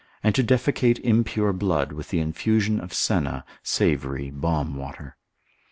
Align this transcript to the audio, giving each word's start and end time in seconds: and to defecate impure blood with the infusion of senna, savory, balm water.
and 0.23 0.33
to 0.33 0.43
defecate 0.43 0.99
impure 1.01 1.53
blood 1.53 1.91
with 1.91 2.09
the 2.09 2.19
infusion 2.19 2.79
of 2.81 2.91
senna, 2.91 3.45
savory, 3.61 4.31
balm 4.31 4.73
water. 4.75 5.15